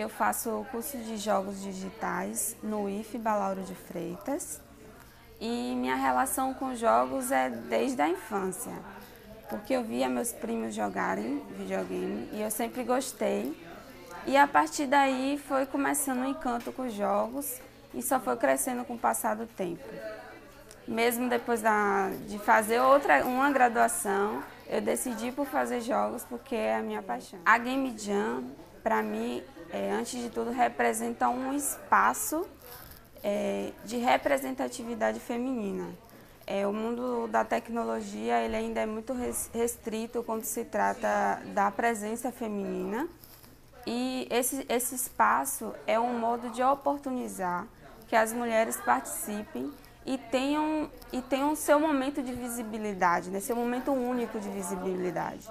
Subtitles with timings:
[0.00, 4.58] Eu faço curso de jogos digitais no IF Balauro de Freitas
[5.38, 8.72] e minha relação com jogos é desde a infância,
[9.50, 13.54] porque eu via meus primos jogarem videogame e eu sempre gostei.
[14.26, 17.60] E a partir daí foi começando o um encanto com os jogos
[17.92, 19.84] e só foi crescendo com o passar do tempo.
[20.88, 26.76] Mesmo depois da, de fazer outra, uma graduação, eu decidi por fazer jogos porque é
[26.76, 27.38] a minha paixão.
[27.44, 28.44] A Game Jam,
[28.82, 32.46] para mim, é, antes de tudo, representa um espaço
[33.22, 35.88] é, de representatividade feminina.
[36.46, 39.14] É, o mundo da tecnologia ele ainda é muito
[39.52, 43.06] restrito quando se trata da presença feminina
[43.86, 47.66] e esse, esse espaço é um modo de oportunizar
[48.08, 49.72] que as mulheres participem
[50.04, 53.38] e tenham, e tenham seu momento de visibilidade, né?
[53.38, 55.48] seu momento único de visibilidade.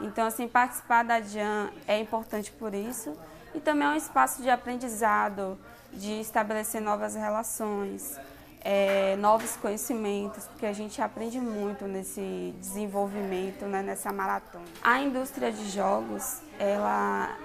[0.00, 3.16] Então, assim, participar da JAN é importante por isso
[3.58, 5.58] e também é um espaço de aprendizado,
[5.92, 8.16] de estabelecer novas relações,
[8.60, 14.64] é, novos conhecimentos, porque a gente aprende muito nesse desenvolvimento, né, nessa maratona.
[14.82, 17.36] A indústria de jogos, ela,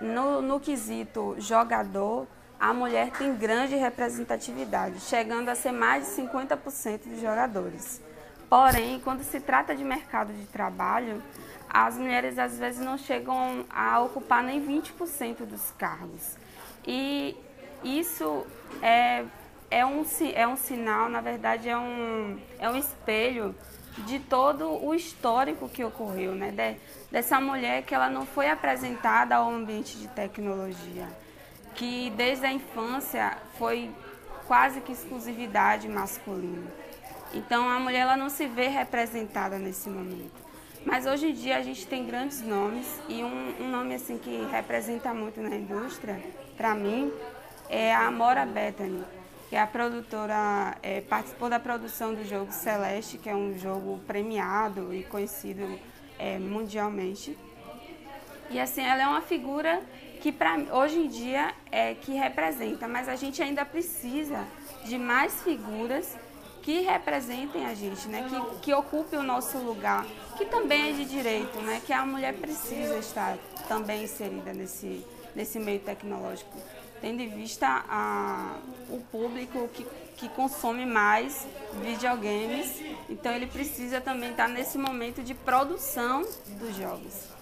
[0.00, 2.26] no, no quesito jogador,
[2.58, 8.02] a mulher tem grande representatividade, chegando a ser mais de 50% dos jogadores.
[8.50, 11.22] Porém, quando se trata de mercado de trabalho,
[11.68, 16.36] as mulheres às vezes não chegam a ocupar nem 20% dos cargos.
[16.84, 17.36] E
[17.84, 18.44] isso
[18.82, 19.24] é,
[19.70, 23.54] é, um, é um sinal, na verdade, é um, é um espelho
[23.98, 26.50] de todo o histórico que ocorreu, né?
[26.50, 26.76] De,
[27.10, 31.06] dessa mulher que ela não foi apresentada ao ambiente de tecnologia
[31.74, 33.90] que desde a infância foi
[34.46, 36.70] quase que exclusividade masculina.
[37.32, 40.40] Então a mulher ela não se vê representada nesse momento.
[40.84, 44.46] Mas hoje em dia a gente tem grandes nomes e um, um nome assim que
[44.50, 46.20] representa muito na indústria,
[46.56, 47.12] para mim,
[47.68, 49.04] é a Amora Bethany,
[49.48, 54.00] que é a produtora, é, participou da produção do jogo Celeste, que é um jogo
[54.06, 55.78] premiado e conhecido
[56.18, 57.36] é, mundialmente.
[58.48, 59.82] E assim, ela é uma figura
[60.20, 64.44] que pra, hoje em dia é que representa, mas a gente ainda precisa
[64.84, 66.16] de mais figuras
[66.62, 68.26] que representem a gente, né?
[68.28, 70.06] que, que ocupem o nosso lugar,
[70.36, 71.80] que também é de direito, né?
[71.84, 73.36] que a mulher precisa estar
[73.68, 75.04] também inserida nesse,
[75.34, 76.56] nesse meio tecnológico,
[77.00, 78.56] tendo em vista a,
[78.88, 81.46] o público que, que consome mais
[81.82, 86.22] videogames, então ele precisa também estar nesse momento de produção
[86.58, 87.39] dos jogos.